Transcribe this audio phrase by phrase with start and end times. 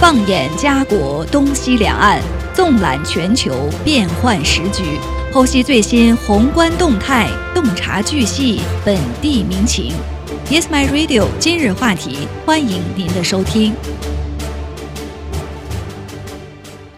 [0.00, 2.22] 放眼家国东西两岸，
[2.54, 4.98] 纵览全球变幻时局，
[5.30, 9.92] 剖析最新宏观动态，洞察巨细本地民情。
[10.48, 11.26] Yes, my radio。
[11.38, 13.74] 今日话题，欢迎您的收听。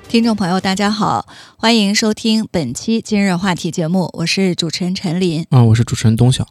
[0.08, 5.44] 听众朋友，大家好，欢迎收听本期今日话题节目，我是主持人陈琳。
[5.50, 6.46] 啊，我是主持人东晓。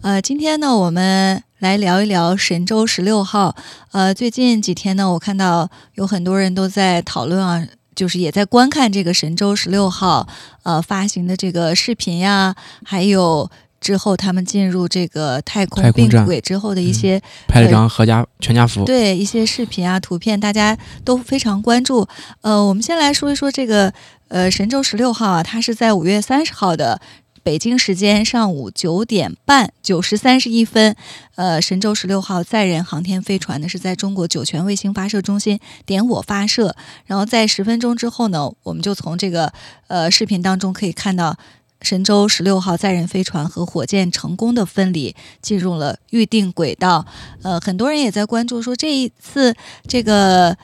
[0.00, 3.54] 呃，今天呢，我们来聊一聊神舟十六号。
[3.92, 10.26] 呃，最近几天呢，我看到有很多人都在讨论啊，就是也在观看这个神舟十六号
[10.64, 13.48] 呃发行的这个视频呀，还有
[13.80, 22.08] 之后他们进入这个太空并轨之后的一些拍了张合家全家福，对一些视频啊图片，大家都非常关注。
[22.40, 23.92] 呃，我们先来说一说这个
[24.26, 27.00] 呃神舟十六号啊，它是在五月三十号的。
[27.42, 30.94] 北京时间上午九点半九时三十一分，
[31.34, 39.52] 呃，神舟十六号载人航天飞船呢是在中国酒泉卫星发射中心点火发射，然后在十分钟之后呢，我们就从这个
[39.88, 41.36] 呃视频当中可以看到，
[41.80, 47.04] 神舟十六号载人飞船和火箭成功的分离，进入了预定轨道。
[47.42, 49.54] 呃，很多人也在关注说这一次
[49.88, 50.56] 这个。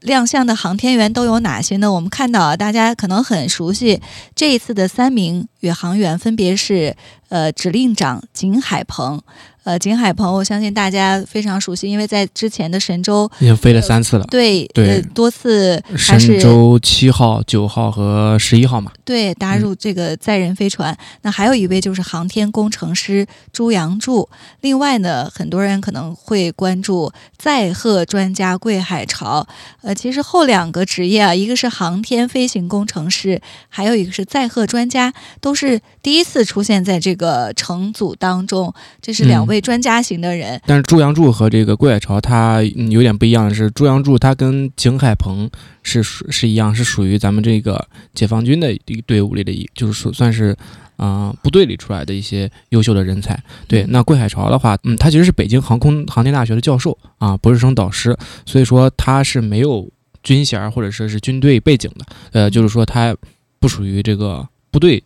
[0.00, 1.92] 亮相的航天员都有哪些呢？
[1.92, 4.00] 我们看到啊，大家可能很熟悉
[4.34, 6.96] 这一次的三名宇航员，分别是
[7.28, 9.22] 呃指令长景海鹏。
[9.64, 20.94] 呃，景海鹏，我相信大家非常熟悉，因为在之前的神舟已经飞了三次了，对对，多次神舟七号、九号和十一号嘛，对，搭入这个载人飞船。
[21.22, 24.28] 那还有一位就是航天工程师朱杨柱。
[24.60, 29.46] 另外呢，很多人可能会关注载荷专家桂海潮。
[29.80, 33.40] 呃，其实后两个职业啊，一个是航天飞行工程师，
[33.70, 38.74] 还有一个是载荷专家，都是第一次出现在这个乘组当中。
[39.00, 39.53] 这是两位。
[39.54, 45.48] 为专家型的人，但是朱杨柱和这个桂海潮他有点不一样的是，朱杨柱他跟景海鹏
[45.82, 50.56] 是属是一样，是属于咱们这个解放军的一个队伍里的一，就是说算是
[50.96, 53.40] 啊部队里出来的一些优秀的人才。
[53.68, 59.88] 对，那桂海潮的话，嗯，他其实是北京航空航天大学的教授啊，博士生导师，所以说他是没有
[60.22, 63.16] 军衔或者说是军队背景的，呃，就是说他
[63.60, 65.02] 不属于这个部队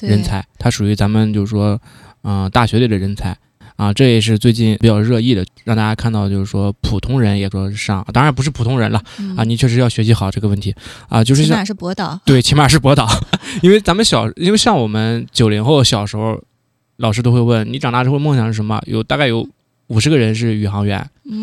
[0.00, 1.80] 人才，他属于咱们就是说
[2.22, 3.36] 嗯大学里的人才。
[3.76, 9.02] 啊，这也是最近比较热议的，让大家看到，就是说普通人也说上，当然不是普通人了
[9.36, 10.74] 啊，你确实要学习好这个问题
[11.08, 13.06] 啊，就是起码是博导，对，起码是博导，
[13.62, 16.42] 因为咱们小，因为像我们九零后小时候，
[16.96, 19.46] 老师都会问你长大之后梦想是什么，有大概有
[19.88, 20.98] 五十个人是宇航员，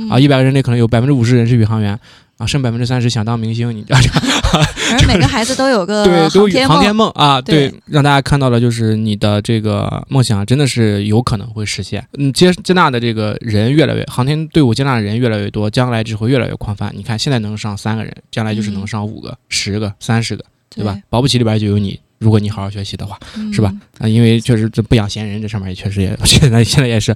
[0.10, 2.00] 啊，一百个人里可能有百分之五十人是宇航员。
[2.38, 4.00] 啊，剩百分之三十想当明星，你知道
[4.90, 7.40] 反正每个孩子都有个对，都有航天梦啊。
[7.40, 12.06] 对，让大家看到了就是你的这个梦想真的是有可能会实现。
[12.18, 16.92] 嗯，接接纳的这个人越来越，航天队伍接纳的人越来越多，将来只会越来越宽泛。
[16.96, 20.44] 你看现在能上三个人，将来就是能上五个、十个、三十个，
[20.76, 20.98] 对吧？
[21.10, 22.00] 保不齐里边就有你。
[22.24, 23.20] 如果你好好学习的话，
[23.52, 23.74] 是吧？
[24.00, 27.14] 啊，因为确实这不养闲人，这上面也确实也 现在现在也是，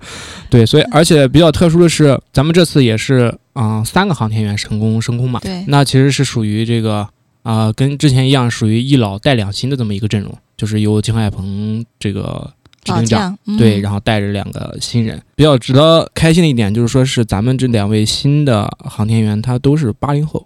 [0.50, 7.07] 对，所以而且比较特殊的是，咱们这次也是啊，三个航天员成功升空嘛，对，那其实是属于这个
[7.44, 12.51] 啊，跟之前一样，属于一老带两新的这么一个阵容，就是由景海鹏这个
[12.84, 15.22] 执行长对，然后带着两个新人。
[15.35, 20.46] 比较值得开心的一点就是说是咱们这两位新的航天员，他都是八零后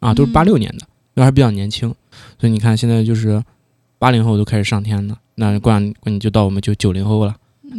[0.00, 1.88] 啊，都是八六年的，都还比较年轻，
[2.38, 3.42] 所以你看现在就是。
[4.02, 7.36] 八零后都开始上天了，那过两你就到我们就九零后了，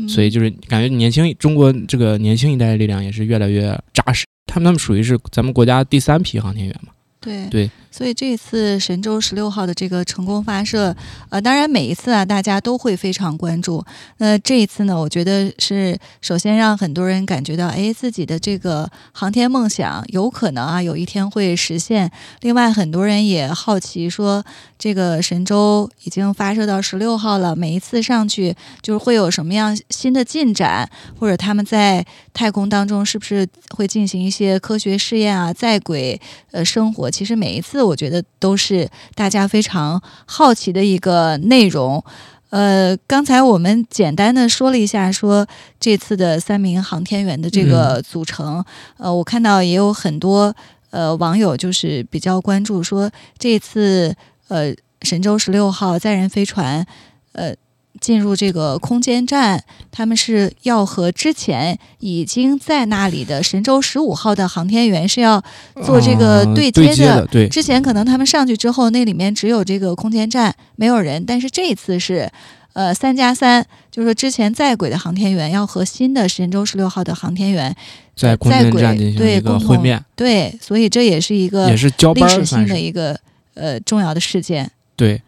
[0.08, 4.26] 所以就是感觉年轻中国这个年轻一代的力量也是越来越扎实。
[4.48, 6.94] 他们他们属于是咱们国家第三批航天员嘛？
[7.24, 7.72] 对对。
[7.90, 10.96] 所以这一次神舟十六号的这个成功发射，
[11.30, 13.86] 呃，当然每一次啊，大家都会非常关注。
[14.18, 22.12] 那这一次呢，我觉得是首先让很多人感觉到，哎，自己的这个航天梦想有可能啊，有一天会实现。
[22.42, 24.44] 另外，很多人也好奇说，
[24.80, 32.04] 这个神舟已经发射到十六号了，每一次上去就是会有什么样新的进展，或者他们在
[32.34, 36.19] 太空当中是不是会进行一些科学试验啊，在轨
[36.50, 37.12] 呃生活？
[37.13, 37.83] 其实每一次。
[37.83, 42.04] 我觉得都是大家非常好奇的一个内容。
[42.50, 45.48] 呃，刚才我们简单的说了一下，说
[45.80, 48.65] 这次的三名航天员的这个组成。
[48.98, 50.56] 呃，我看到也有很多
[50.89, 54.16] 呃网友就是比较关注，说这次
[54.48, 56.86] 呃神舟十六号载人飞船
[57.33, 57.54] 呃。
[58.01, 65.42] 进入这个空间站，他们是要和之前已经在那里的神舟十五号的航天员是要
[65.84, 67.25] 做这个对接的。
[67.28, 71.24] 对，之前可能他们上去之后，那里面只有这个空间站，没有人。
[71.25, 72.30] 但是这次是，
[72.74, 77.75] 呃三加三，就是说之前在轨的航天员要和新的神舟十六号的航天员
[78.16, 83.18] 在空间站进行对一个会面，对，所以这也是一个也是交历史性的一个
[83.54, 84.72] 呃重要的事件。
[84.95, 85.22] 对。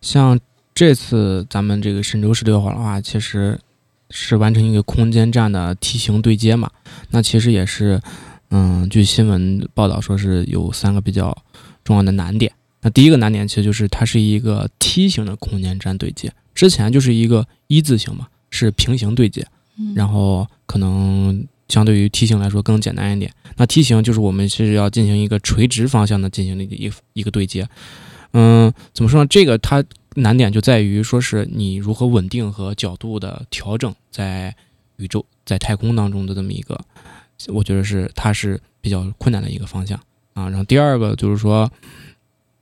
[0.00, 0.38] 像
[0.74, 3.60] 这次咱们这个神舟十六号的话，其实
[4.10, 6.68] 是完成一个空间站的梯形对接嘛。
[7.10, 8.00] 那其实也是，
[8.50, 11.36] 嗯，据新闻报道说是有三个比较
[11.84, 12.52] 重要的难点。
[12.82, 19.46] 那第一个难点其实就是它是一个梯形的空间站对接，之前就是一个一字形嘛，是平行对接，
[19.78, 23.32] 嗯然后可能相对于梯形来说更简单一点。
[23.56, 27.66] 那梯形就是我们是要进行一个垂直方向的进行的一个一个对接。
[28.32, 29.26] 嗯，怎么说呢？
[29.30, 29.82] 这个它
[30.14, 34.54] 难点就在于说是你如何稳定和角度的调整在
[34.96, 36.78] 宇宙在太空当中的这么一个，
[37.48, 39.98] 我觉得是它是比较困难的一个方向
[40.34, 40.48] 啊。
[40.48, 41.70] 然后第二个就是说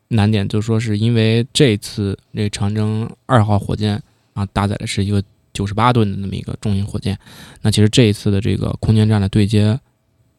[0.08, 4.02] 难点，就是说是因为这次那长征二号火箭
[4.34, 5.22] 啊搭载的是一个
[5.52, 7.18] 九十八吨的那么一个重型火箭，
[7.60, 9.78] 那其实这一次的这个空间站的对接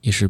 [0.01, 0.29] 也是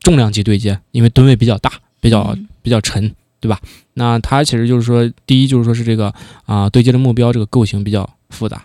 [0.00, 3.58] 重量级对接，因为吨位比较大，比较嗯比较沉，对吧？
[3.94, 6.14] 那它其实就是说，第一就是说是这个
[6.44, 8.64] 啊、对接的目标这个构型比较复杂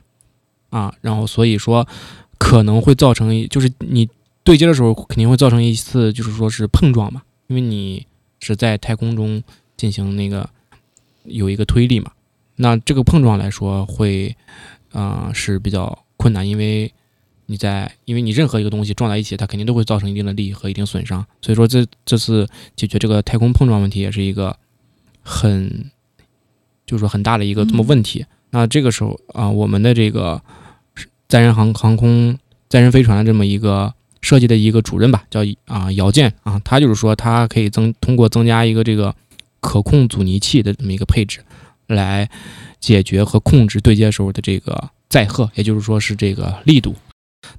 [0.69, 1.87] 啊，然后所以说
[2.37, 4.07] 可能会造成就是你
[4.43, 8.05] 对接的时候肯定会造成一次就是说是碰撞嘛，因为你
[8.39, 9.41] 是在太空中
[9.77, 10.47] 进行那个
[11.23, 12.11] 有一个推力嘛，
[12.57, 14.35] 那这个碰撞来说会
[14.91, 16.93] 啊、是比较困难，因为
[17.47, 24.55] 你在因为你任何一个东西撞在一起，它肯定都会造成一定的力和一定损伤，所以说这这次解决这个太空碰撞问题也是一个
[25.25, 25.91] 很
[26.85, 28.25] 就是说很大的一个这么问题。
[28.51, 30.41] 那这个时候啊、我们的这个
[31.27, 32.37] 载人航航空
[32.69, 39.13] 载人飞船的这么一个设计的一个主任吧，叫啊、姚健啊，他就是说他可以增通过增加一个这个
[39.59, 41.43] 可控阻尼器的这么一个配置，
[41.87, 42.29] 来
[42.79, 46.95] 解决和控制对接时候的这个载荷，也就是说是这个力度。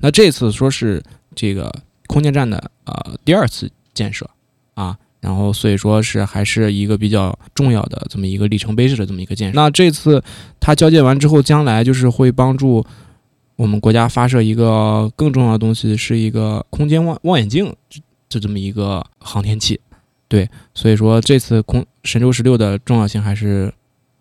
[0.01, 1.03] 那这次说是
[1.35, 1.73] 这个
[2.07, 4.29] 空间站的呃第二次建设
[4.75, 9.57] 啊，然后所以说是还是一个比较重要的这么一个里程碑式的这么一个建设。
[9.57, 10.23] 那这次
[10.61, 12.85] 它交接完之后，将来就是会帮助
[13.57, 17.75] 我们国家发射一个更重要的东西，是一个空间望望远镜，
[18.29, 19.81] 就这么一个航天器。
[20.29, 23.73] 对，所以说这次空神舟十六的重要性还是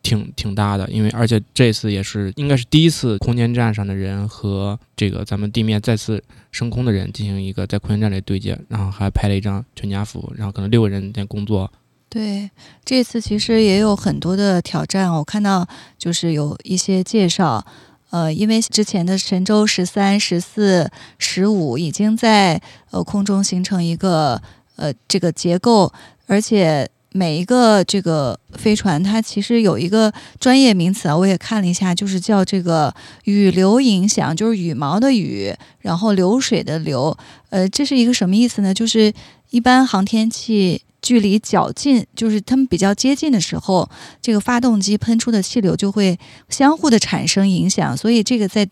[0.05, 11.71] 挺挺大的，因为而且这次也是应该是第一次空间站上的人和这个咱们地面再次升空的人进行一个在空间站里对接，然后还拍了一张全家福，然后可能六个人在工作。
[12.07, 12.47] 对，
[12.85, 15.67] 这次其实也有很多的挑战，我看到
[15.97, 17.65] 就是有一些介绍。
[18.11, 22.61] 呃，因为之前的神舟十三、十四、十五已经在
[22.91, 24.41] 呃空中形成一个
[24.77, 25.91] 呃这个结构，
[26.27, 26.87] 而且
[27.17, 37.17] 每一个这个飞船它其实有一个专业名词啊，我也看了一下，就是叫这个羽流影响，就是羽毛的羽，然后流水的流。
[37.51, 38.73] 呃，这是一个什么意思呢？
[38.73, 39.13] 就是
[39.51, 43.89] 一般航天器距离较近，就是它们比较接近的时候，
[44.21, 46.19] 这个发动机喷出的气流就会
[46.49, 48.67] 相互的产生影响，所以这个在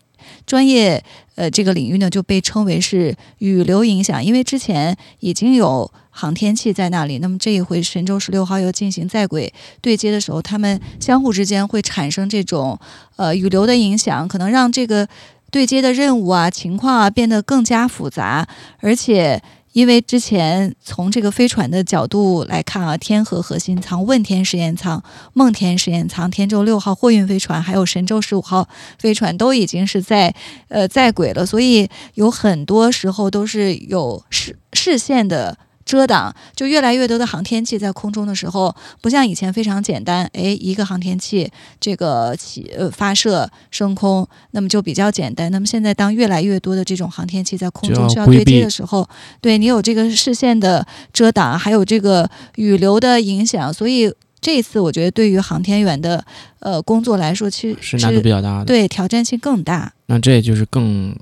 [0.46, 1.02] 专业
[1.34, 4.24] 呃这个领域呢就被称为是雨流影响。
[4.24, 12.78] 因为之前已经有航天器在那里，那么这一回神舟十六号又进行在轨对接的时候，它们相互之间会产生这种
[13.16, 15.08] 呃雨流的影响，可能让这个
[15.50, 18.46] 对接的任务啊情况啊变得更加复杂，
[18.78, 19.42] 而且。
[19.74, 25.02] 因为之前从这个飞船的角度来看啊，天河核心舱、问天实验舱、
[25.32, 28.68] 梦天实验舱、天舟六号货运飞船，还有神舟十五号
[29.00, 30.32] 飞船都已经是在
[30.68, 35.58] 呃在轨了，所以有很多时候都是有视视线的。
[35.84, 45.50] 遮挡就越来越多的航天器在空中的时候，不像以前非常简单，哎，一个航天器这个起呃发射升空，那么就比较简单。
[45.52, 49.08] 那么现在当越来越多的这种航天器在空中需要对接的时候，
[49.40, 56.24] 对你有这个视线的遮挡，还有这个雨流的影响，所以这次我觉得对于航天员的
[56.60, 58.64] 呃工作来说，其实是难度比较大的。
[58.64, 59.92] 对挑战性更大。
[60.06, 61.14] 那这也就是更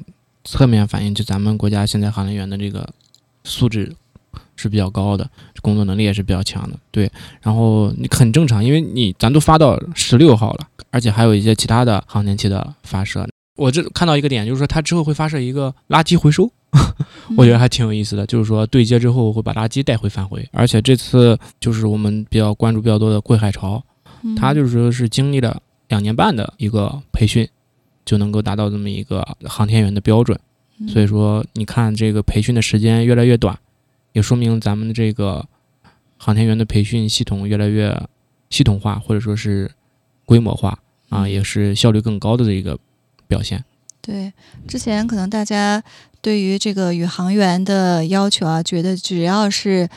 [0.45, 2.89] 侧面反映，就咱们国家现在航天员的这个
[3.45, 3.95] 素质
[4.63, 5.29] 是比较高的，
[5.61, 6.79] 工作能力也是比较强的。
[6.91, 7.11] 对，
[7.43, 13.27] 然后你很正常，因为你咱都发到十六号了，而且还有一些其他的航天器的发射。
[13.57, 16.51] 我这看到一个点，就是说它之后会发射一个垃圾回收，
[17.37, 18.27] 我觉得还挺有意思的。
[18.27, 23.83] 就是说对接之后会把垃圾带回返回，而且这次就是我们比较关注比较多的贵海潮，
[24.23, 27.47] 嗯他就是说是经历了两年半的一个培训，
[28.07, 30.39] 就能够达到这么一个航天员的标准。
[30.81, 33.57] 嗯所以说，你看这个培训的时间越来越短，
[34.13, 35.47] 也说明咱们的这个
[36.17, 38.09] 航天员的培训系统越来越
[38.51, 39.71] 系统化，或者说是
[40.25, 40.79] 规模化
[41.09, 42.79] 啊，也是效率更高的一个
[43.27, 43.65] 表现。
[44.01, 44.33] 对，
[44.67, 45.83] 之前可能大家
[46.21, 49.89] 对于这个宇航员的要求啊，觉得只要是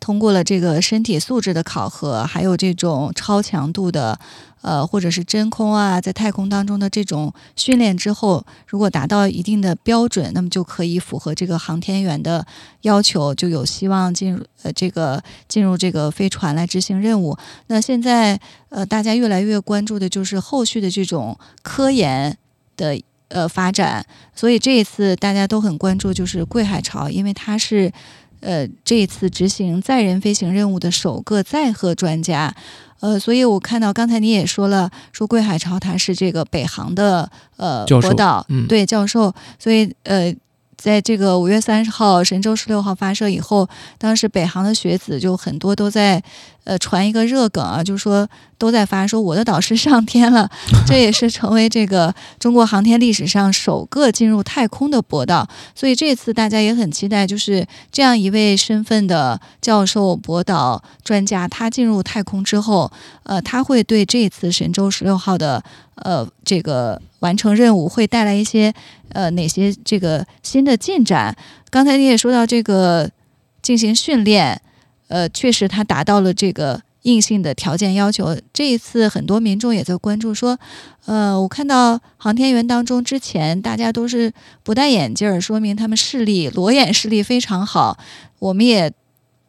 [0.00, 4.18] 通过了这个身体素质的考核，还有这种超强度的。
[4.64, 12.46] 呃，或者是真空啊，在太空当中的这种训练之后，如果达到一定的标准，那么就可以符合这个航天员的
[12.80, 17.36] 要求，就有希望进入呃这个进入这个飞船来执行任务。
[17.66, 18.40] 那现在
[18.70, 22.34] 呃，大家越来越关注的就是后续的这种科研
[22.78, 27.92] 的呃发展，所以这一次大家都很关注，就是桂海潮，因为他是
[28.44, 32.54] 呃这一次执行载人飞行任务的首个载荷专家。
[33.00, 40.34] 呃，所以我看到刚才你也说了，说桂海潮他是这个北航的呃博导，对教授，所以呃。
[40.76, 46.22] 在这个五月三十号神舟十六号发射以后，当时北航的学子就很多都在，
[46.64, 48.28] 呃，传一个热梗啊，就是说
[48.58, 50.50] 都在发说我的导师 上天了，
[50.86, 55.48] 这也是成为这个中国航天历史上首个进入太空的博导。
[55.74, 62.90] 所以这次大家也很期待，就是这样一位身份的教授、博导、专家，他进入太空之后，
[63.24, 65.62] 呃，他会对这次神舟十六号的。
[65.96, 68.74] 呃，这个完成任务会带来一些
[69.10, 71.34] 呃哪些这个新的进展？
[71.70, 73.08] 刚才你也说到这个
[73.62, 74.60] 进行训练，
[75.08, 78.36] 呃，确实它达到了这个硬性的条件要求。
[78.52, 80.58] 这一次很多民众也在关注说，
[81.06, 84.32] 呃，我看到航天员当中之前大家都是
[84.62, 87.98] 不戴眼镜，说明他们视力裸眼视力非常好。
[88.38, 88.92] 我们也。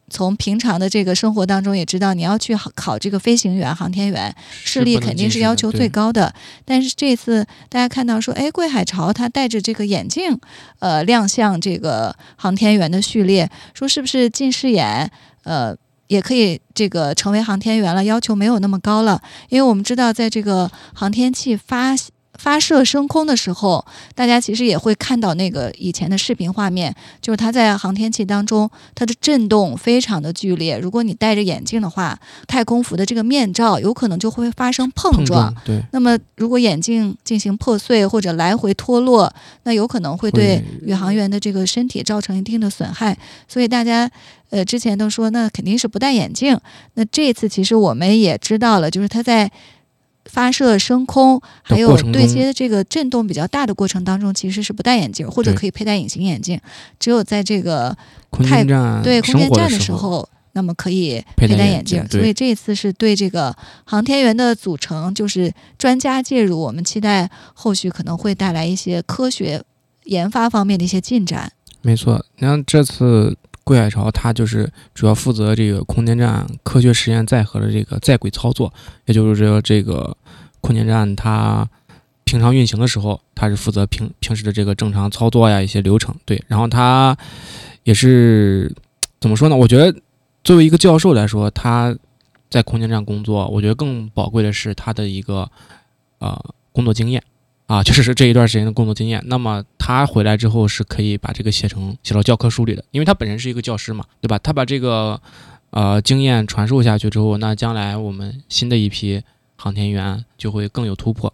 [0.08, 6.32] 从平常的这个生活当中也知道，你要去考这个飞行员、航天员，视力肯定是要求最高的。
[6.64, 10.38] 但是这次大家看到说，哎，桂海潮他戴着这个眼镜，
[10.78, 15.10] 呃，亮相这个航天员的序列，说是不是近视眼，
[15.46, 15.74] 呃，
[16.08, 18.02] 也可以这个成为航天员了？
[18.04, 21.94] 要求没有那么高了，因为我们知道，在这个航天器发。
[22.38, 30.78] 发射升空的时候，大家其实也会看到那个以前的视频画面，就是它在航天器当中，它的震动非常的剧烈。
[30.78, 35.54] 如果你戴着眼镜的话，太空服的这个面罩有可能就会发生碰撞。
[35.64, 35.82] 对。
[35.92, 39.32] 那么，如果眼镜进行破碎或者来回脱落，
[39.64, 43.16] 那有可能会对宇航员的这个身体造成一定的损害。
[43.48, 44.10] 所以大家
[44.50, 46.58] 呃之前都说，那肯定是不戴眼镜。
[46.94, 49.50] 那这次其实我们也知道了，就是他在。
[50.26, 56.60] 发射升空，还有对接这个震动比较大的过程当中，其实是不戴眼镜，或者可以佩戴隐形眼镜。
[56.98, 57.96] 只有在这个
[58.44, 58.64] 太
[59.02, 62.06] 对空间站的时候，那么可以佩戴眼镜。
[62.10, 69.62] 所以这一次是对这个航天员的组成，就是专家介入，我们期待后续可能会带来一些科学
[70.04, 71.52] 研发方面的一些进展。
[71.82, 73.36] 没错，你看这次。
[73.66, 78.72] 桂海潮他就是主要负责这个空间站科学实验载荷的这个在轨操作，
[79.06, 80.16] 也就是说，这个
[80.60, 81.68] 空间站它
[82.22, 86.14] 平常运行的时候，他是负责平平时的这个正常操作呀一些流程。
[86.24, 87.16] 对，然后他
[87.82, 88.72] 也是
[89.20, 89.56] 怎么说呢？
[89.56, 90.00] 我觉得
[90.44, 91.92] 作为一个教授来说，他
[92.48, 95.50] 在空间站工作，我觉得更宝贵的是他的一个
[96.20, 97.20] 呃工作经验。
[97.66, 99.22] 啊，就是这一段时间的工作经验。
[99.26, 104.38] 那么他回来之后是可以把这个写成写到教科书里的，因为他本身是一个教师嘛，对吧？
[104.38, 105.20] 他把这个
[105.70, 109.20] 呃经验传授下去之后，那将来我们新的一批
[109.56, 111.32] 航天员就会更有突破。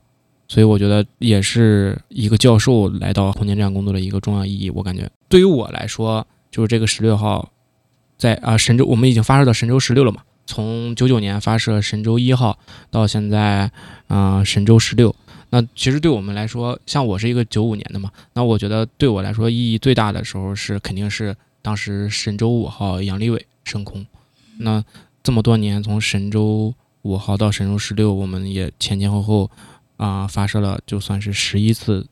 [0.48, 4.68] 所以我觉得也是一个教授来到空间站工作的一个重要意义。
[4.70, 7.50] 我感觉对于我来说，就是这个十六号
[8.16, 10.22] 在啊神舟，我们已经发射到神舟十六了嘛？
[10.44, 12.58] 从九九年发射神舟一号
[12.90, 13.70] 到现在，
[14.08, 15.14] 啊神舟十六。
[15.54, 24.06] 那其实对我们来说，像我是一个九五年的嘛，那我觉得对我来说意义最大的时候是肯定是当时神舟五号杨利伟升空。
[24.56, 24.82] 那
[25.23, 29.50] 这么多年，从神舟五号到神舟十六，我们也前前后后
[29.99, 32.06] 啊发射了就算是十一次，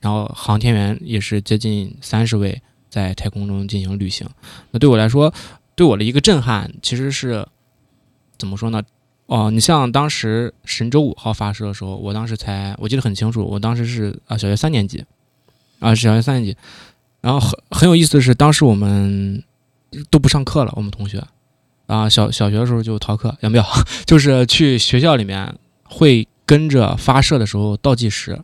[0.00, 4.26] 然后航天员也是接近三十位在太空中进行旅行。
[4.70, 5.30] 那对我来说，
[5.74, 7.46] 对我的一个震撼其实是
[8.38, 8.82] 怎么说呢？
[9.26, 15.04] 哦，你像当时神舟五号发射的时候，我当时才我记得很清楚，我当时是啊小学三年级，
[15.80, 16.56] 啊小学三年级，
[17.20, 19.42] 然后很很有意思的是，当时我们
[20.10, 21.20] 都不上课了，我们同学
[21.86, 23.64] 啊小小学的时候就逃课，有没有？
[24.06, 25.52] 就是去学校里面
[25.82, 28.40] 会跟着发射的时候倒计时，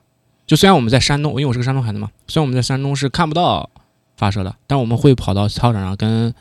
[0.48, 3.70] 就虽然我们在山东，因为我是个山东孩子嘛，虽然我们在山东是看不到
[4.16, 6.34] 发射的，但我们会跑到操场上跟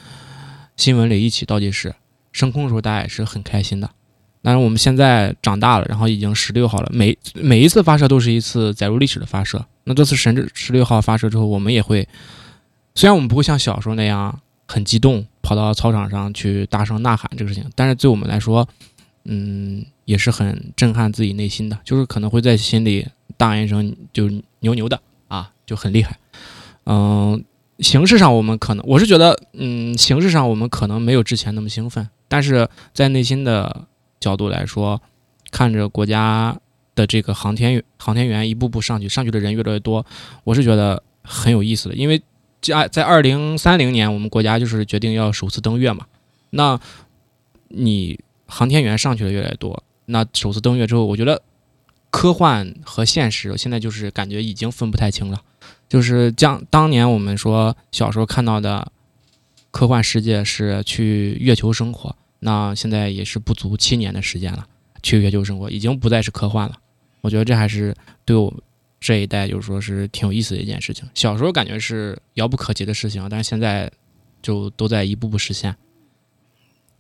[0.77, 1.93] 新闻里一起倒计时，
[2.31, 3.91] 升空的时候大家也是很开心的。
[4.41, 6.89] 但是我们现在长大了，然后已经十六号了。
[6.93, 9.63] 每每一次发射都是一次载入历史的发射。
[9.83, 12.07] 那这次神十六号发射之后，我们也会，
[12.95, 18.67] 虽然我们不会像小时候那样很激动，跑到操场上去大声呐喊这个事情，但是对我们来说，
[19.25, 23.07] 嗯，也是很震撼自己内心的，就是可能会在心里
[23.37, 24.29] 大喊一声就
[24.59, 26.17] 牛牛的啊，就很厉害。
[26.85, 27.43] 嗯，
[27.79, 33.87] 形式上我们可能我是觉得，嗯，形式上我们可能没有之前那么兴奋，但是在内心的
[34.21, 35.01] 角度来说，
[35.51, 36.57] 看着国家
[36.95, 40.05] 的这个航天航天员一步步上去，上去的人越来越多，
[40.45, 42.21] 我是觉得很有意思的，因为
[42.61, 46.05] 在在二零三零年，我们国家就是决定要首次登月嘛，
[46.51, 46.79] 那
[47.67, 48.17] 你。
[48.53, 51.41] 航天员上去的越来越多，那首次登月之后，我觉得
[52.09, 55.41] 科幻和现实现在就是感觉已经分不太清了。
[55.87, 58.91] 就是将当年我们说小时候看到的
[59.71, 64.67] 科幻世界是去月球生活，那现在也是不足七年的时间了，
[65.01, 66.75] 去月球生活已经不再是科幻了。
[67.21, 67.95] 我觉得这还是
[68.25, 68.51] 对我
[68.99, 71.07] 这一代就是说是挺有意思的一件事情。
[71.13, 73.91] 小时候感觉是遥不可及的事情，但是现在
[74.41, 75.75] 就都在一步步实现。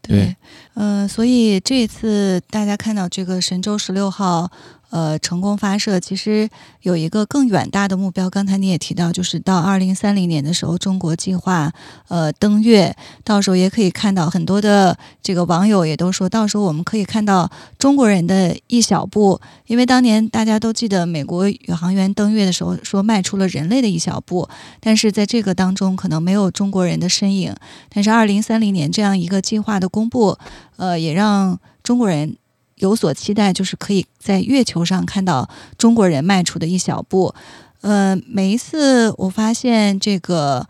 [0.01, 0.35] 对，
[0.75, 4.51] 嗯，所以这次大家看到这个神舟十六号。
[4.91, 6.49] 呃，成功发射其实
[6.81, 8.29] 有一个更远大的目标。
[8.29, 11.71] 刚才你也提到，就是到二零三零年的时候，中国计划
[12.09, 12.95] 呃登月。
[13.23, 19.39] 到时候也可以看到很多的这个网友也都说到时候我们可以看到中国人的一小步。
[19.67, 24.49] 因为当年大家都记得美国宇航员登月的时候说迈出了人类的一小步，
[24.81, 27.55] 但是在这个当中可能没有中国人的身影。
[27.87, 30.37] 但是二零三零年这样一个计划的公布，
[30.75, 32.35] 呃，也让中国人。
[32.81, 37.33] 有所期待，就是可以在月球上看到中国人迈出的一小步。
[37.81, 40.67] 呃，每一次我发现这个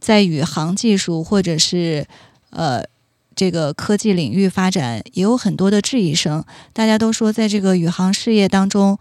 [0.00, 2.06] 在宇航技术或者是
[2.50, 2.82] 呃
[3.34, 6.44] 这个科技领域发展，也有很多的质疑声。
[6.72, 8.98] 大家都说，在这个宇航事业当中。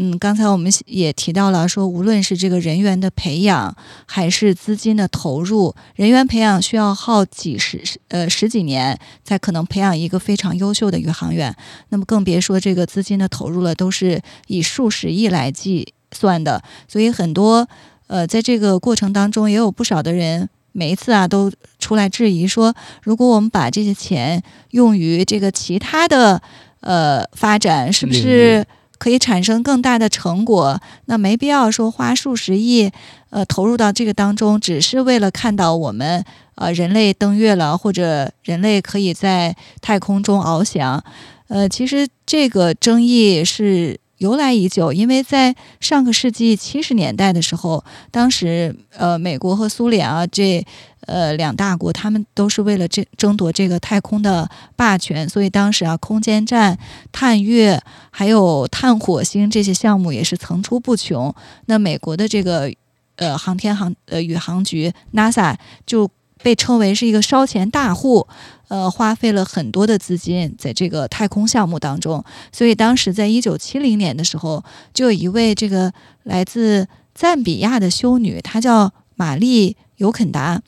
[0.00, 3.76] 嗯，刚才我们也提到了，说无论是这个人员的培养，
[4.06, 11.52] 还是资金的投入，人员培养需要耗几十呃十几年才可能培养一个非常优秀的宇航员，
[11.88, 16.62] 那么更别说这个资金的投入了，都是以数十亿来计算的。
[16.86, 17.68] 所以很多
[18.06, 22.72] 呃，在这个过程当中，也有不少的人每一次啊都出来质疑说，
[23.02, 26.40] 如果我们把这些钱用于这个其他的
[26.82, 28.64] 呃发展，是不是？
[28.98, 32.90] 可以产生更大的成果，那没必要说花数十亿，
[33.30, 36.24] 呃，投入到这个当中，只是为了看到我们
[36.56, 41.02] 呃人类登月了，或者人类可以在太空中翱翔。
[41.46, 50.64] 呃，其实这个争议是由来已久，因为在上个世纪七十年代的时候，当时呃美国和苏联啊这。
[51.06, 56.78] 呃，两大国他们都是为了这争夺这个太空的霸权，所以当时啊，空间站、
[57.10, 61.34] 探月还有探火星这些项目也是层出不穷。
[61.64, 62.70] 那美国的这个
[63.16, 65.54] 呃航天航呃宇航局 NASA
[65.86, 66.06] 就
[66.42, 68.26] 被称为是一个烧钱大户，
[68.68, 72.24] 呃，花费了很多的资金在这个太空项目当中。
[72.52, 80.62] 所以当时在一九七零年的时候，就有一位这个来自赞比亚的修女，她叫玛丽尤肯达。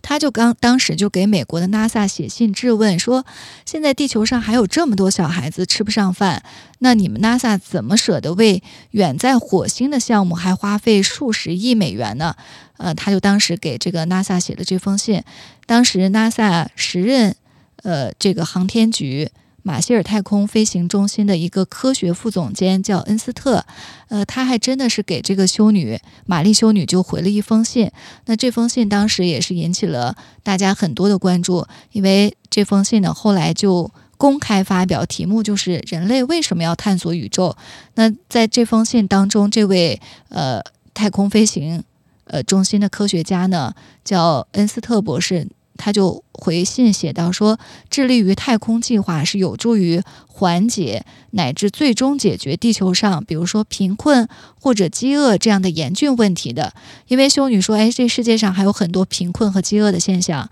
[0.00, 3.24] 他就刚当时就给美国的 NASA 写信质问说
[3.66, 6.42] ：“现在地球上还有这么多小孩子吃不上饭，
[6.78, 12.34] 那你们 NASA 怎么舍得为远在火星的项目还花费数十亿美元呢？”
[12.78, 15.22] 呃，他就当时给这个 NASA 写的这封信。
[15.66, 17.36] 当时 NASA 时任
[17.82, 19.30] 呃这个航天局。
[19.62, 23.64] 马歇尔太空飞行中心的一个科学副总监叫恩斯特，
[24.08, 27.90] 呃，他还真的是给这个修女玛丽修女就回了一封信。
[28.26, 37.56] 那这封信当时也是引起了大家很多的关注，因为这封信呢后来就公开发表，题目就是“人类为什么要探索宇宙”。
[37.94, 40.60] 那在这封信当中，这位呃
[40.92, 41.82] 太空飞行
[42.24, 45.48] 呃中心的科学家呢叫恩斯特博士。
[45.84, 47.58] 他就回信写道说，
[47.90, 54.28] 致力于太空计划是有助于缓解乃至最终解决地球上，比如说贫困
[54.60, 56.72] 或者饥饿这样的严峻问题的。
[57.08, 60.48] 因为修女说，哎，这世界上还有很多贫困和饥饿的现象，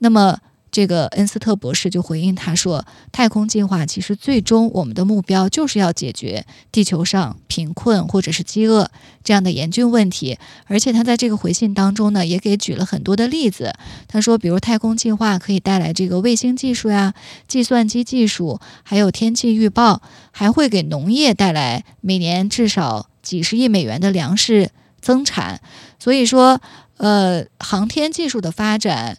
[0.00, 0.38] 那么。
[0.72, 8.90] 这个恩斯特博士就回应他说：“太空计划其实最终我们的目标就是要解决地球上贫困或者是饥饿
[9.22, 10.38] 这样的严峻问题。
[10.64, 13.74] 而且他在这个回信当中呢，也给举了很多的例子。
[14.08, 17.12] 他说，比如太空计划可以带来这个卫星技术呀、
[17.46, 24.70] 计算机技术，还有天气预报，还会给农业带来每年至少几十亿美元的粮食
[25.02, 25.60] 增产。
[25.98, 26.62] 所以说，
[26.96, 29.18] 呃，航天技术的发展，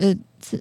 [0.00, 0.16] 呃。”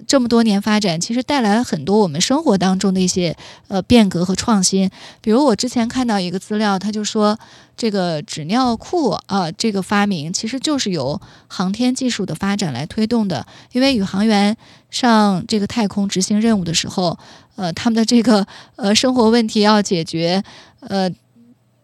[0.07, 3.35] 这么多年发展，其实带来了很多我们生活当中的一些
[3.67, 4.89] 呃变革和创新。
[5.21, 7.39] 比如我之前看到一个资料，他就说
[7.75, 13.45] 这个纸尿裤啊，这个发明其实就是由航天技术的发展来推动的。
[13.71, 14.55] 因为宇航员
[14.89, 17.17] 上这个太空执行任务的时候，
[17.55, 20.43] 呃，他们的这个呃生活问题要解决，
[20.81, 21.09] 呃。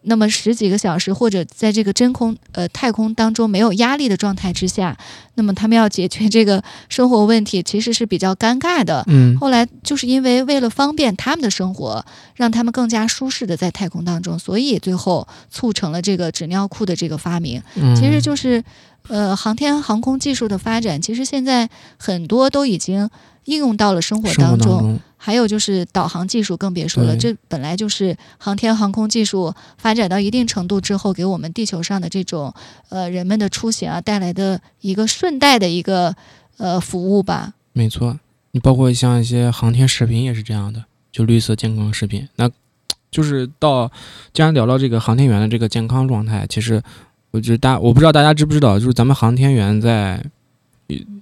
[0.02, 4.96] 那么十几个小时，或者在这个真空呃太空当中没有压力的状态之下，
[5.34, 9.04] 那么他们要解决这个生活问题，其实是比较尴尬的。
[9.08, 12.04] 嗯，后来就是因为为了方便他们的生活，
[12.36, 17.60] 让他们更加舒适的在太空当中，所以最后促成了这个纸尿裤的这个发明。
[17.74, 18.62] 嗯其实就是
[19.08, 23.10] 呃航天航空技术的发展，其实现在很多都已经
[23.44, 25.00] 应用到了生活生活当中。
[25.18, 32.54] 还有就是导航技术更别说了，这本来就是航天航空技术发展到一定程度之后，给我们地球上的这种
[32.88, 36.14] 呃人们的出行啊带来的一个顺带的一个
[36.56, 37.52] 呃服务吧。
[37.74, 38.18] 没错。
[38.52, 42.26] 你包括像一些航天食品也是这样的，就绿色健康食品。
[42.36, 42.50] 那
[43.10, 43.90] 就是到，
[44.32, 46.82] 既然聊到这个航天员的这个健康状态，其实
[47.30, 50.22] 我觉得大我不知道大家知不知道，就是咱们航天员在，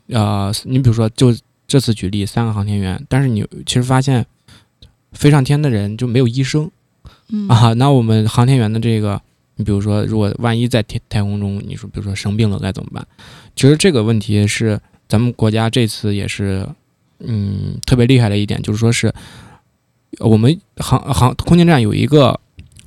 [0.08, 1.32] 呃，你比如说就
[1.66, 4.24] 这次举例三个航天员，但是你其实发现
[5.12, 6.70] 飞上天的人就没有医生。
[7.28, 9.20] 嗯啊，那我们航天员的这个，
[9.56, 13.06] 你比如说，如果万一在天太空中，你说比如说生病了该怎么办？
[13.56, 16.64] 其实这个问题是咱们国家这次也是，
[17.18, 19.12] 嗯，特别厉害的一点，就是说是
[20.18, 22.38] 呃我们航航空间站有一个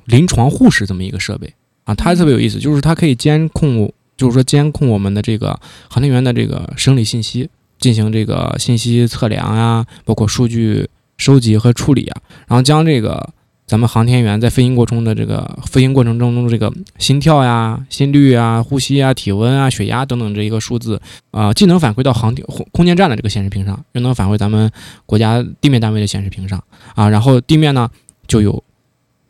[0.06, 10.88] 临床护士这么一个设备啊，它特别有意思，就是它可以监控，就是说监控我们的这个航天员的这个生理信息，进行这个信息测量呀，包括数据
[11.18, 13.30] 收集和处理啊，然后将这个。
[13.70, 24.72] 咱们航天员在飞行过程中的这个飞行过程中的这个心跳呀、心率啊、呼吸啊、体温啊、血压等等这一个数字啊、既能反馈到航天空空间站的这个显示屏上，又能返回咱们
[25.06, 26.64] 国家地面单位的显示屏上
[26.96, 27.08] 啊。
[27.10, 27.88] 然后地面呢
[28.26, 28.64] 就有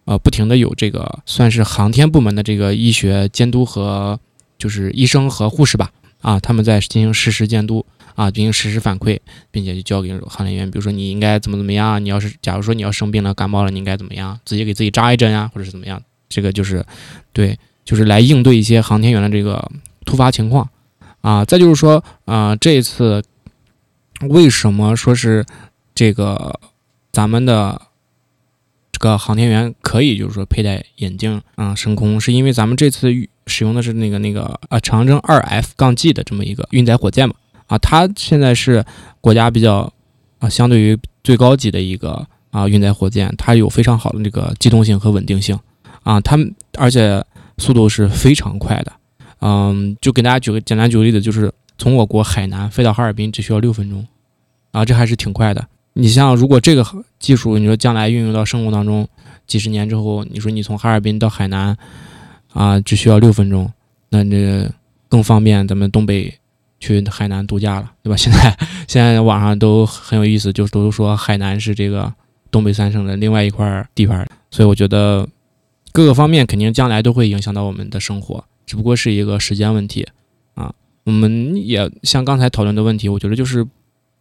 [0.06, 4.18] 呃不停的有这个算是航天部门的这个医学监督和
[4.58, 9.20] 就是医生和护士吧啊，他们在进行实时监督啊，进行实时反馈，
[9.52, 16.86] 并且就交给航天员，比如说你应该怎么怎么样，你要是假如说你要生病了、感冒了，你应该怎么样，自己给自己扎一针啊，或者是怎么样，这个就是
[17.32, 19.72] 对，就是来应对一些航天员的这个
[20.06, 20.70] 突发情况
[21.22, 21.46] 啊。
[21.46, 23.24] 再就是说啊、这一次
[24.22, 25.46] 为什么说是
[25.96, 26.60] 这个
[27.12, 27.82] 咱们的
[28.92, 33.14] 这个航天员可以就是说佩戴眼镜啊、升空，是因为咱们这次
[33.50, 37.36] 使用的是那个那个啊长征二 F 杠 G 的这么一个运载火箭嘛。
[37.68, 38.86] 啊，它现在是
[39.20, 39.92] 国家比较
[40.38, 45.60] 啊相对于最高级的一个啊运载火箭，它有非常好的这个机动性和稳定性。
[46.04, 46.38] 啊，它
[46.78, 47.24] 而且
[47.58, 48.92] 速度是非常快的，
[49.42, 54.08] 嗯，就给大家举个简单举个例子，就是从我国海南飞到哈尔滨只需要六分钟，
[54.72, 55.68] 啊，这还是挺快的。
[55.94, 56.86] 你像如果这个
[57.20, 59.08] 技术，你说将来运用到生活当中，
[59.46, 61.78] 几十年之后，你说你从哈尔滨到海南，
[62.54, 63.72] 啊，只需要六分钟，
[64.10, 64.70] 那这
[65.08, 66.34] 更方便咱们东北
[66.80, 68.16] 去海南度假了，对吧？
[68.18, 68.58] 现在
[68.88, 72.14] 现在网上都很有意思，就都说海南是这个
[72.50, 75.28] 东北三省的另外一块地盘，所以我觉得
[75.92, 80.08] 各个方面肯定将来都会影响到我们的生活，只不过是一个时间问题
[80.56, 80.74] 啊。
[81.04, 83.66] 我们也像刚才讨论的问题，我觉得就是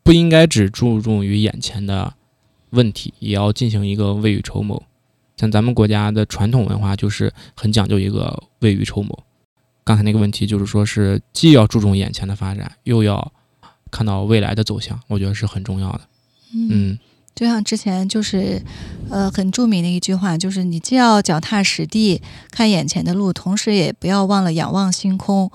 [0.03, 2.15] 不应该只注重于眼前的
[2.71, 4.83] 问题，也要进行一个未雨绸缪。
[5.39, 9.25] 像咱们国家的传统文化就是很讲究一个未雨绸缪。
[9.85, 13.33] 刚才那个问题就是说是既要注重眼前的发展，又要
[13.91, 16.01] 看到未来的走向，我觉得是很重要的。
[16.53, 16.99] 嗯
[17.35, 18.61] 就像之前就是，
[19.09, 22.21] 呃，很著名的一句话，就是你既要脚踏实地
[22.51, 25.49] 看眼前的路，同时也不要忘了仰望星空，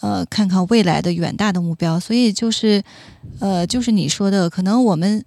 [0.00, 2.00] 呃，看看未来的远大的目标。
[2.00, 2.82] 所以就是，
[3.38, 5.24] 呃，就是你说的，可能我们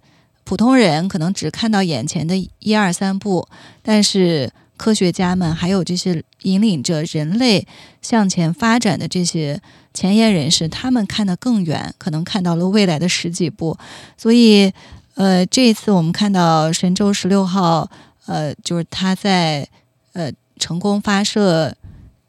[0.52, 3.48] 普通人可能只看到眼前的一二三步，
[3.82, 7.66] 但是科学家们还有这些引领着人类
[8.02, 9.58] 向前发展的这些
[9.94, 13.78] 前沿人士，他们看得更远，可能看到了未来的十几步，
[14.18, 14.70] 所以。
[15.14, 17.90] 呃，这一次我们看到神舟十六号，
[18.24, 19.66] 呃，就是它在
[20.14, 21.74] 呃成功发射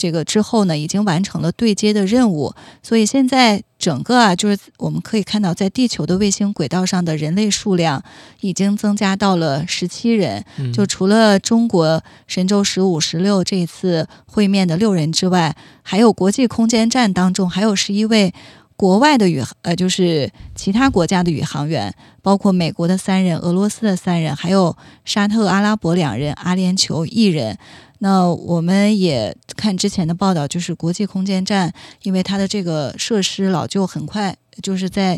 [0.03, 8.03] 这个之后呢，已经完成了对接的任务，所以现在整个啊，就是我们可以看到，在地球的卫星轨道上的人类数量
[8.41, 18.33] 已经增加到了十七人，嗯，就除了中国神舟十五、十六这一次会面的六人之外，还有国际空间站当中还有十一位
[18.75, 27.57] 国外的宇呃，就是其他国家的宇航员，包括美国的三人、俄罗斯的三人，还有沙特阿拉伯两人、阿联酋一人。
[27.99, 35.17] 那我们也看之前的报道，就是国际空间站，因为它的这个设施老旧，很快就是在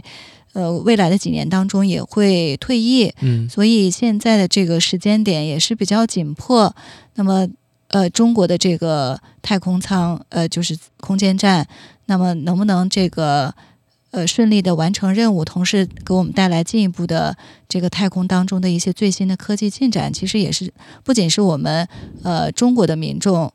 [0.53, 6.75] 呃未来的几年当中也会退役，嗯所以现在的这个时间点也是比较紧迫。
[7.15, 7.47] 那么，
[7.87, 11.67] 呃，中国的这个太空舱，呃，就是空间站，
[12.05, 13.53] 那么能不能这个
[14.11, 17.37] 呃顺利的完成任务，同时给我们带来进一步的
[17.67, 21.87] 这个太空当中的一些最新的科技进展，其实也是不仅是我们
[22.23, 23.51] 呃中国的民众。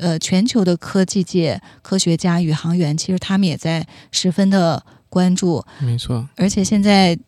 [0.00, 5.64] 呃，全球的科技界科学家、宇航员，其实他们也在十分的关注。
[5.80, 7.18] 没错，而且现在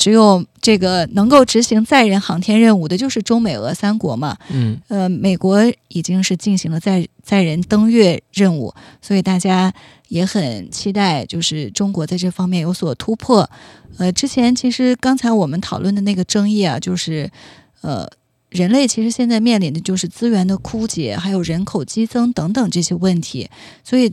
[0.00, 4.34] 只有这个能够执行载人航天任务的，就是中美俄三国嘛。
[4.48, 9.70] 嗯呃，美国已经是进行了载载人登月任务，所以大家
[10.08, 13.48] 也很期待，就是中国在这方面有所突破。
[13.98, 17.30] 呃，之前其实刚才我们讨论的那个争议啊，就是
[17.82, 18.08] 呃。
[18.50, 23.48] 人类其实现在面临的就是资源的枯竭，还有人口激增等等这些问题，
[23.84, 24.12] 所以，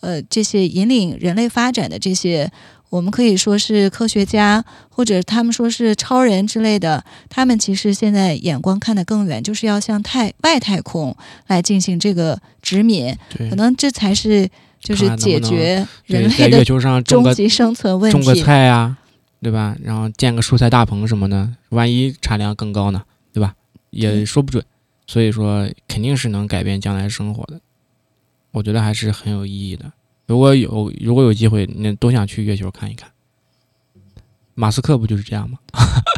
[0.00, 2.52] 呃，这些引领人类发展的这些，
[2.94, 11.16] 我们可以说是科学家，或者他们说是超人之类的，他们其实现在眼光看得更远，就是要向太外太空
[11.48, 16.64] 来进行这个殖民，可，能这才是就是解决人类的
[17.02, 18.40] 终极生存问题种个。
[18.40, 18.96] 菜呀、
[19.42, 19.76] 对吧？
[19.82, 23.02] 然后建个蔬菜大棚什么的，万一产量更高呢，
[23.32, 23.54] 对吧？
[23.90, 24.64] 也说不准。
[25.08, 27.60] 所以说，肯定是能改变将来生活的。
[28.52, 29.92] 我觉得还是很有意义的。
[30.26, 33.10] 如果有如果有机会，那都想去月球看一看。
[34.54, 35.58] 马斯克不就是这样吗？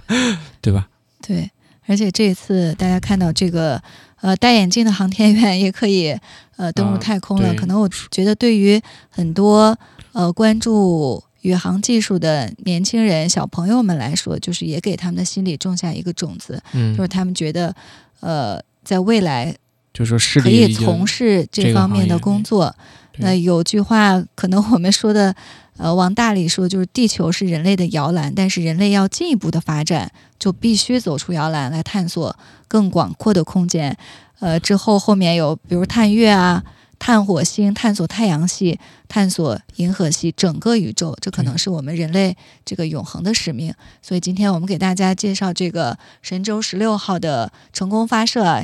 [0.61, 0.89] 对吧？
[1.27, 1.51] 对，
[1.87, 3.83] 而且这次大家看到这个
[4.21, 6.17] 呃戴眼镜的航天员也可以
[6.57, 9.77] 呃登陆啊太空了，对可能我觉得对于很多
[10.13, 17.75] 呃关注宇航技术的年轻人、小朋友们来说，就是也给他们的心里种下一个种子，嗯就，是他们觉得
[18.21, 19.57] 呃在未来
[19.97, 22.77] 就是说视可以从事这这个方面的工作。
[23.13, 25.35] 对那有句话，可能我们说的，
[25.79, 32.37] 呃，往大里说，就是地球是人类的摇篮，但是人类要进一步的发展，就必须走出摇篮来探索
[32.69, 33.97] 更广阔的空间。
[34.41, 36.63] 呃，之后后面有比如探月啊、
[36.99, 38.79] 探火星、探索太阳系、
[39.09, 43.73] 探索银河系，整个宇宙，这可能是我们人类这个永恒的使命。
[44.03, 48.63] 所以今天我们给大家介绍这个神舟十六号的成功发射啊，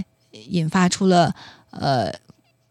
[0.49, 1.35] 引发出了
[1.71, 2.13] 呃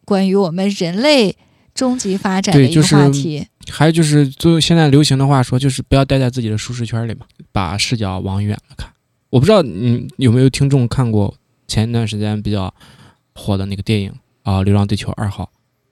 [0.06, 1.36] 关于我们人类
[1.74, 3.48] 终极发展的一个对就是话题。
[3.70, 8.92] 还有就是，就现在流行的话说，就是不要待在自己的舒适圈里嘛，把视角往远了看。
[9.30, 11.34] 我不知道你有没有听众看过
[11.68, 12.74] 前一段时间比较
[13.34, 15.44] 火的那个电影啊，流浪地球二号》。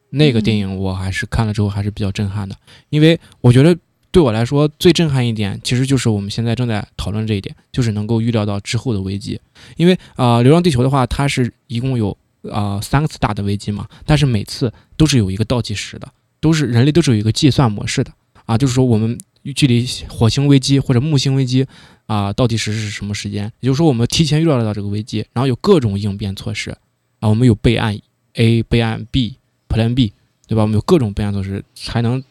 [0.10, 2.56] 那个电影我还是看了之后还是比较震撼的，
[2.90, 3.78] 因为我觉得
[4.12, 9.40] 对我来说最震撼一点，其实就是我们现在正在讨论这一点，就是能够预料到之后的危机。
[9.78, 12.16] 因为啊、流浪地球》的话，它是一共有
[12.52, 16.08] 啊、三次大的危机嘛，但是每次都是有一个倒计时的。
[16.42, 18.14] 都是人类都是有一个计算模式的
[18.46, 19.20] 啊，就是说我们
[19.54, 21.68] 距离火星危机或者木星危机
[22.06, 23.44] 啊倒计时是什么时间？
[23.60, 26.72] 也就是说我们提前预料到这个危机，然后有各种应变措施
[27.20, 28.00] 啊，我们有备案
[28.36, 29.36] A、备案 B、
[29.68, 30.14] Plan B，
[30.48, 30.62] 对吧？
[30.62, 32.24] 我们有各种备案措施，才能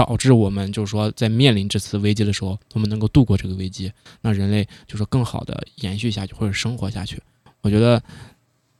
[0.00, 7.22] 导致我们就是说在面临这次危机的时候，我们能够度过这个危机，让人类就是说更好的延续下去或者生活下去。
[7.60, 8.02] 我觉得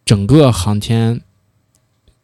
[0.07, 1.21] 整个航天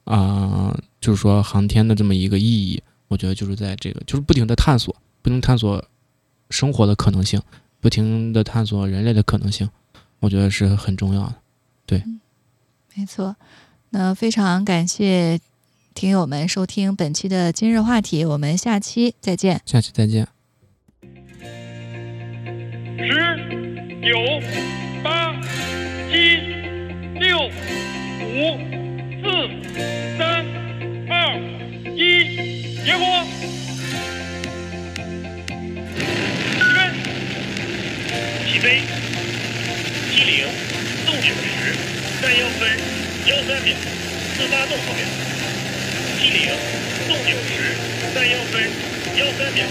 [0.04, 5.84] 啊、就是说航天的这么一个意义，我觉得就是在这个，就是不停的探索，不停探索
[6.48, 7.42] 生活的可能性，
[7.80, 9.68] 不停的探索人类的可能性，
[10.20, 11.34] 我觉得是很重要的。
[11.84, 12.02] 对
[12.94, 13.36] 没错，
[13.90, 15.38] 那非常感谢
[15.96, 19.62] 听友们收听本期的今日话题，我们下期再见。
[19.64, 20.28] 下期再见。
[22.98, 23.08] 十、
[24.04, 24.18] 九、
[25.02, 25.32] 八、
[26.12, 26.36] 七、
[27.18, 28.60] 六、五、
[29.22, 29.24] 四、
[30.18, 30.44] 三、
[31.08, 31.40] 二、
[31.96, 33.24] 一，点火！
[38.44, 38.60] 起飞！
[38.60, 38.82] 起飞！
[40.12, 40.44] 机龄
[41.06, 41.72] 纵九十，
[42.20, 42.68] 三幺分
[43.26, 43.74] 幺三秒，
[44.36, 45.25] 自发动方面。
[46.18, 46.48] 机龄
[47.06, 47.76] 纵九十，
[48.14, 48.62] 三幺分
[49.16, 49.64] 幺三秒，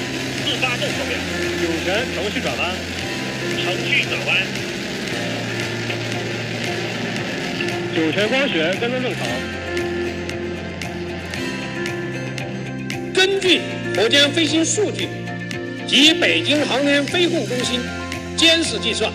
[0.46, 1.18] 自发动方面。
[1.62, 2.76] 酒泉程序转弯，
[3.64, 4.38] 程序转弯。
[7.96, 9.26] 酒泉光学跟踪正常。
[13.14, 13.62] 根据
[13.96, 15.08] 火箭飞行数据
[15.88, 17.80] 及北京航天飞控中心
[18.38, 19.12] 监视计算，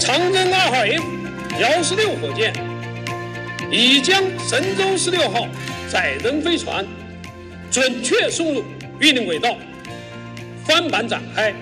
[0.00, 1.02] 长征二号 F
[1.60, 2.52] 幺十六火箭
[3.70, 5.46] 已将神舟十六号
[5.90, 6.86] 载人飞船
[7.70, 8.62] 准确送入
[9.00, 9.56] 预定轨道，
[10.64, 11.54] 翻板展开，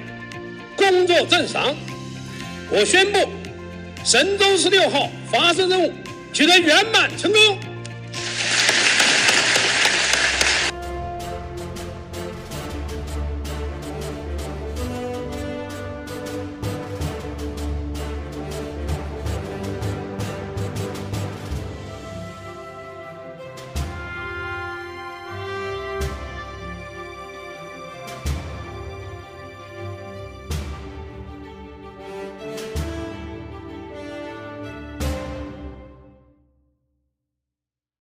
[0.76, 1.74] 工作正常。
[2.70, 3.28] 我宣布，
[4.04, 5.92] 神舟十六号发射任务
[6.32, 7.58] 取得圆满成功。